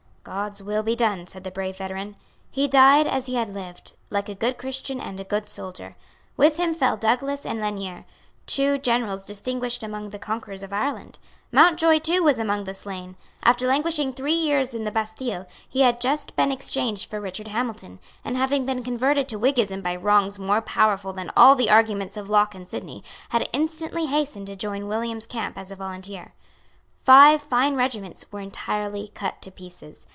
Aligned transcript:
"God's 0.23 0.61
will 0.61 0.83
be 0.83 0.95
done," 0.95 1.25
said 1.25 1.43
the 1.43 1.49
brave 1.49 1.77
veteran. 1.77 2.15
He 2.51 2.67
died 2.67 3.07
as 3.07 3.25
he 3.25 3.33
had 3.33 3.51
lived, 3.55 3.93
like 4.11 4.29
a 4.29 4.35
good 4.35 4.55
Christian 4.59 5.01
and 5.01 5.19
a 5.19 5.23
good 5.23 5.49
soldier. 5.49 5.95
With 6.37 6.57
him 6.57 6.75
fell 6.75 6.95
Douglas 6.95 7.43
and 7.43 7.57
Lanier, 7.59 8.05
two 8.45 8.77
generals 8.77 9.25
distinguished 9.25 9.81
among 9.81 10.11
the 10.11 10.19
conquerors 10.19 10.61
of 10.61 10.71
Ireland. 10.71 11.17
Mountjoy 11.51 11.97
too 11.99 12.21
was 12.21 12.37
among 12.37 12.65
the 12.65 12.75
slain. 12.75 13.17
After 13.41 13.65
languishing 13.67 14.13
three 14.13 14.35
years 14.35 14.75
in 14.75 14.83
the 14.83 14.91
Bastile, 14.91 15.47
he 15.67 15.81
had 15.81 15.99
just 15.99 16.35
been 16.35 16.51
exchanged 16.51 17.09
for 17.09 17.19
Richard 17.19 17.47
Hamilton, 17.47 17.97
and, 18.23 18.37
having 18.37 18.63
been 18.63 18.83
converted 18.83 19.27
to 19.29 19.39
Whiggism 19.39 19.81
by 19.81 19.95
wrongs 19.95 20.37
more 20.37 20.61
powerful 20.61 21.13
than 21.13 21.31
all 21.35 21.55
the 21.55 21.71
arguments 21.71 22.15
of 22.15 22.29
Locke 22.29 22.53
and 22.53 22.69
Sidney, 22.69 23.03
had 23.29 23.49
instantly 23.53 24.05
hastened 24.05 24.45
to 24.47 24.55
join 24.55 24.87
William's 24.87 25.25
camp 25.25 25.57
as 25.57 25.71
a 25.71 25.75
volunteer. 25.75 26.35
Five 27.03 27.41
fine 27.41 27.75
regiments 27.75 28.31
were 28.31 28.41
entirely 28.41 29.07
cut 29.07 29.41
to 29.41 29.49
pieces. 29.49 30.05